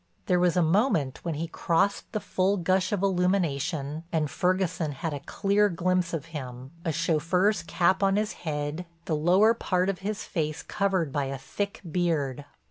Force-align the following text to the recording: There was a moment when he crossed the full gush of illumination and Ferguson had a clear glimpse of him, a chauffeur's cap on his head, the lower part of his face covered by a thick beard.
There 0.25 0.39
was 0.39 0.57
a 0.57 0.63
moment 0.63 1.23
when 1.23 1.35
he 1.35 1.47
crossed 1.47 2.11
the 2.11 2.19
full 2.19 2.57
gush 2.57 2.91
of 2.91 3.03
illumination 3.03 4.03
and 4.11 4.31
Ferguson 4.31 4.93
had 4.93 5.13
a 5.13 5.19
clear 5.19 5.69
glimpse 5.69 6.11
of 6.11 6.25
him, 6.33 6.71
a 6.83 6.91
chauffeur's 6.91 7.61
cap 7.61 8.01
on 8.01 8.15
his 8.15 8.33
head, 8.41 8.87
the 9.05 9.15
lower 9.15 9.53
part 9.53 9.89
of 9.89 9.99
his 9.99 10.23
face 10.23 10.63
covered 10.63 11.11
by 11.11 11.25
a 11.25 11.37
thick 11.37 11.81
beard. 11.91 12.45